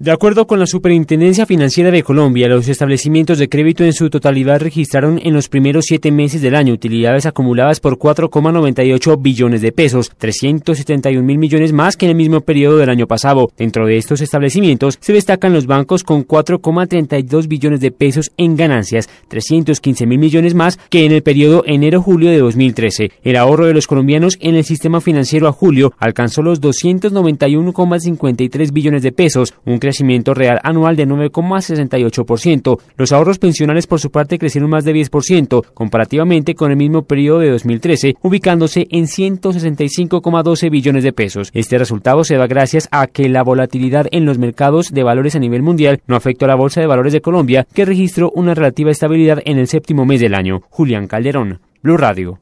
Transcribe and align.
De 0.00 0.12
acuerdo 0.12 0.46
con 0.46 0.60
la 0.60 0.68
Superintendencia 0.68 1.44
Financiera 1.44 1.90
de 1.90 2.04
Colombia, 2.04 2.46
los 2.46 2.68
establecimientos 2.68 3.38
de 3.38 3.48
crédito 3.48 3.82
en 3.82 3.92
su 3.92 4.10
totalidad 4.10 4.60
registraron 4.60 5.18
en 5.20 5.34
los 5.34 5.48
primeros 5.48 5.86
siete 5.86 6.12
meses 6.12 6.40
del 6.40 6.54
año 6.54 6.72
utilidades 6.72 7.26
acumuladas 7.26 7.80
por 7.80 7.98
4,98 7.98 9.20
billones 9.20 9.60
de 9.60 9.72
pesos, 9.72 10.12
371 10.16 11.24
mil 11.24 11.38
millones 11.38 11.72
más 11.72 11.96
que 11.96 12.06
en 12.06 12.10
el 12.10 12.16
mismo 12.16 12.42
periodo 12.42 12.76
del 12.76 12.90
año 12.90 13.08
pasado. 13.08 13.50
Dentro 13.58 13.88
de 13.88 13.96
estos 13.96 14.20
establecimientos 14.20 14.98
se 15.00 15.12
destacan 15.12 15.52
los 15.52 15.66
bancos 15.66 16.04
con 16.04 16.24
4,32 16.24 17.48
billones 17.48 17.80
de 17.80 17.90
pesos 17.90 18.30
en 18.36 18.54
ganancias, 18.54 19.10
315 19.26 20.06
mil 20.06 20.20
millones 20.20 20.54
más 20.54 20.78
que 20.90 21.06
en 21.06 21.10
el 21.10 21.24
periodo 21.24 21.64
enero-julio 21.66 22.30
de 22.30 22.38
2013. 22.38 23.10
El 23.24 23.34
ahorro 23.34 23.66
de 23.66 23.74
los 23.74 23.88
colombianos 23.88 24.38
en 24.40 24.54
el 24.54 24.62
sistema 24.62 25.00
financiero 25.00 25.48
a 25.48 25.52
julio 25.52 25.92
alcanzó 25.98 26.42
los 26.42 26.60
291,53 26.60 28.72
billones 28.72 29.02
de 29.02 29.10
pesos, 29.10 29.54
un 29.66 29.80
crecimiento 29.88 30.34
real 30.34 30.60
anual 30.62 30.96
de 30.96 31.08
9,68%. 31.08 32.78
Los 32.98 33.12
ahorros 33.12 33.38
pensionales 33.38 33.86
por 33.86 34.00
su 34.00 34.10
parte 34.10 34.38
crecieron 34.38 34.68
más 34.68 34.84
de 34.84 34.92
10% 34.94 35.64
comparativamente 35.72 36.54
con 36.54 36.70
el 36.70 36.76
mismo 36.76 37.04
periodo 37.04 37.38
de 37.38 37.50
2013, 37.50 38.16
ubicándose 38.22 38.86
en 38.90 39.04
165,12 39.04 40.70
billones 40.70 41.04
de 41.04 41.12
pesos. 41.12 41.50
Este 41.54 41.78
resultado 41.78 42.22
se 42.22 42.36
da 42.36 42.46
gracias 42.46 42.86
a 42.90 43.06
que 43.06 43.30
la 43.30 43.42
volatilidad 43.42 44.08
en 44.10 44.26
los 44.26 44.36
mercados 44.36 44.92
de 44.92 45.02
valores 45.04 45.36
a 45.36 45.38
nivel 45.38 45.62
mundial 45.62 46.02
no 46.06 46.16
afectó 46.16 46.44
a 46.44 46.48
la 46.48 46.54
Bolsa 46.54 46.82
de 46.82 46.86
Valores 46.86 47.14
de 47.14 47.22
Colombia, 47.22 47.66
que 47.72 47.86
registró 47.86 48.30
una 48.34 48.52
relativa 48.54 48.90
estabilidad 48.90 49.40
en 49.46 49.58
el 49.58 49.68
séptimo 49.68 50.04
mes 50.04 50.20
del 50.20 50.34
año. 50.34 50.60
Julián 50.68 51.06
Calderón, 51.06 51.60
Blue 51.82 51.96
Radio. 51.96 52.40